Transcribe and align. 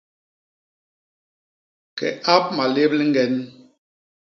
Ke 1.97 2.07
ap 2.35 2.45
malép 2.57 2.91
liñgen. 2.97 3.33